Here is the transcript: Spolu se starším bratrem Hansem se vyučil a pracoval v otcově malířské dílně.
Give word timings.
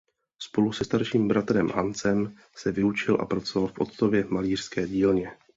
Spolu 0.39 0.71
se 0.73 0.83
starším 0.85 1.27
bratrem 1.27 1.69
Hansem 1.69 2.35
se 2.55 2.71
vyučil 2.71 3.17
a 3.21 3.25
pracoval 3.25 3.67
v 3.67 3.79
otcově 3.79 4.25
malířské 4.29 4.87
dílně. 4.87 5.31